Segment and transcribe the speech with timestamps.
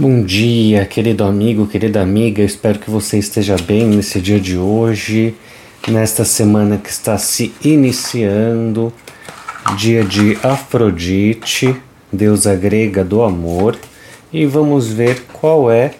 [0.00, 2.40] Bom dia, querido amigo, querida amiga.
[2.40, 5.34] Espero que você esteja bem nesse dia de hoje,
[5.88, 8.92] nesta semana que está se iniciando,
[9.76, 11.74] dia de Afrodite,
[12.12, 13.76] deusa grega do amor,
[14.32, 15.94] e vamos ver qual é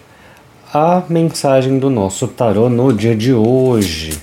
[0.73, 4.17] a mensagem do nosso tarô no dia de hoje.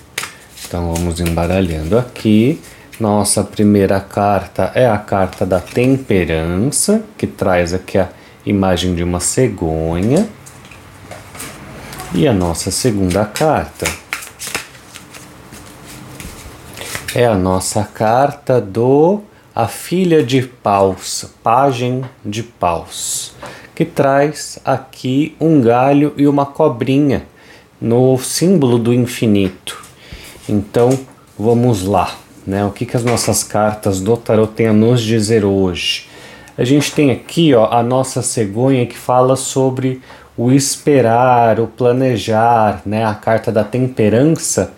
[0.67, 2.59] Então vamos embaralhando aqui.
[2.99, 8.09] Nossa primeira carta é a carta da temperança, que traz aqui a
[8.47, 10.29] imagem de uma cegonha.
[12.15, 13.87] E a nossa segunda carta
[17.15, 19.21] é a nossa carta do
[19.55, 23.35] A Filha de Paus, Pagem de Paus,
[23.75, 27.27] que traz aqui um galho e uma cobrinha
[27.81, 29.83] no símbolo do infinito.
[30.49, 30.91] Então,
[31.39, 32.15] vamos lá,
[32.47, 32.65] né?
[32.65, 36.16] O que, que as nossas cartas do tarot têm a nos dizer hoje?
[36.59, 40.01] A gente tem aqui ó, a nossa cegonha que fala sobre
[40.37, 43.05] o esperar, o planejar, né?
[43.05, 44.73] A carta da temperança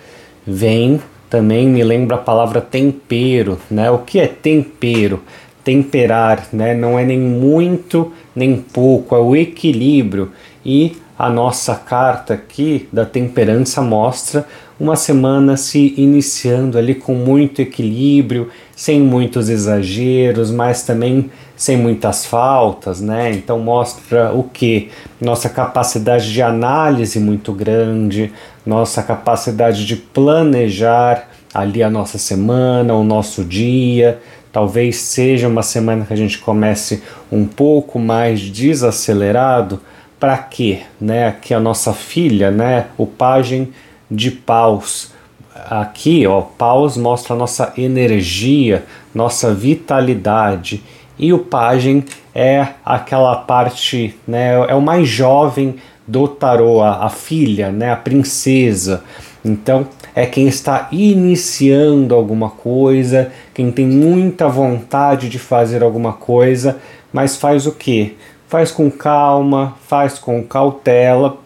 [0.47, 3.91] vem também me lembra a palavra tempero, né?
[3.91, 5.22] O que é tempero?
[5.62, 6.75] Temperar, né?
[6.75, 10.33] Não é nem muito nem pouco, é o equilíbrio.
[10.64, 14.47] E a nossa carta aqui da temperança mostra
[14.78, 22.25] uma semana se iniciando ali com muito equilíbrio, sem muitos exageros, mas também sem muitas
[22.25, 23.33] faltas, né?
[23.33, 24.91] Então mostra o que?
[25.20, 28.32] Nossa capacidade de análise muito grande,
[28.64, 34.20] nossa capacidade de planejar ali a nossa semana, o nosso dia.
[34.53, 39.80] Talvez seja uma semana que a gente comece um pouco mais desacelerado.
[40.19, 40.80] Para quê?
[41.00, 41.28] Né?
[41.28, 42.86] Aqui a nossa filha, né?
[42.97, 43.72] O pajem
[44.11, 45.12] de paus.
[45.55, 50.83] Aqui, ó, paus mostra nossa energia, nossa vitalidade
[51.19, 57.10] e o pajem é aquela parte, né, é o mais jovem do tarô, a, a
[57.10, 59.03] filha, né, a princesa.
[59.44, 66.78] Então, é quem está iniciando alguma coisa, quem tem muita vontade de fazer alguma coisa,
[67.12, 68.14] mas faz o quê?
[68.48, 71.38] Faz com calma, faz com cautela.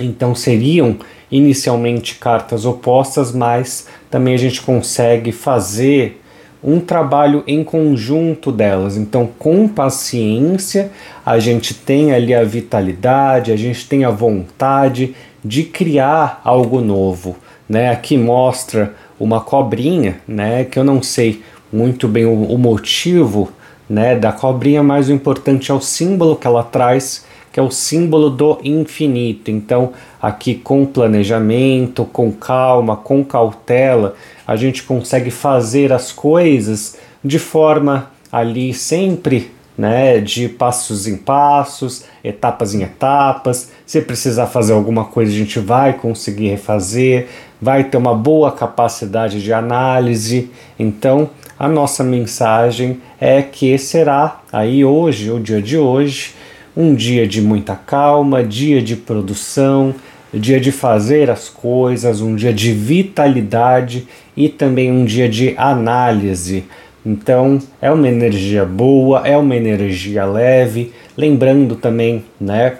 [0.00, 0.96] Então seriam
[1.30, 6.20] inicialmente cartas opostas, mas também a gente consegue fazer
[6.62, 8.96] um trabalho em conjunto delas.
[8.96, 10.92] Então, com paciência,
[11.26, 15.14] a gente tem ali a vitalidade, a gente tem a vontade
[15.44, 17.36] de criar algo novo.
[17.68, 17.90] Né?
[17.90, 20.64] Aqui mostra uma cobrinha, né?
[20.64, 21.42] que eu não sei
[21.72, 23.50] muito bem o, o motivo
[23.92, 27.70] né, da cobrinha, mas o importante é o símbolo que ela traz, que é o
[27.70, 29.50] símbolo do infinito.
[29.50, 34.14] Então, aqui com planejamento, com calma, com cautela,
[34.46, 42.04] a gente consegue fazer as coisas de forma ali sempre né, de passos em passos,
[42.24, 43.72] etapas em etapas.
[43.84, 47.28] Se precisar fazer alguma coisa, a gente vai conseguir refazer,
[47.60, 50.50] vai ter uma boa capacidade de análise.
[50.78, 56.34] Então, a nossa mensagem é que será aí hoje, o dia de hoje,
[56.76, 59.94] um dia de muita calma, dia de produção,
[60.32, 66.64] dia de fazer as coisas, um dia de vitalidade e também um dia de análise.
[67.04, 72.78] Então, é uma energia boa, é uma energia leve, lembrando também, né,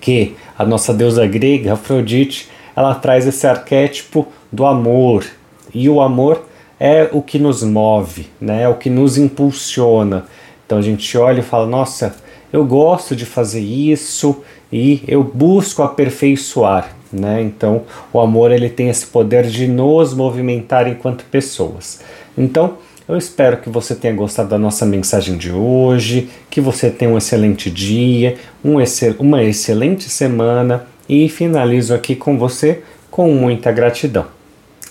[0.00, 5.24] que a nossa deusa grega Afrodite, ela traz esse arquétipo do amor.
[5.72, 6.44] E o amor
[6.84, 8.64] é o que nos move, né?
[8.64, 10.26] É o que nos impulsiona.
[10.66, 12.14] Então a gente olha e fala: "Nossa,
[12.52, 17.40] eu gosto de fazer isso e eu busco aperfeiçoar, né?
[17.40, 22.00] Então, o amor ele tem esse poder de nos movimentar enquanto pessoas.
[22.36, 22.74] Então,
[23.08, 27.16] eu espero que você tenha gostado da nossa mensagem de hoje, que você tenha um
[27.16, 34.26] excelente dia, um excel uma excelente semana e finalizo aqui com você com muita gratidão.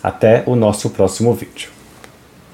[0.01, 1.72] Até o nosso próximo vídeo.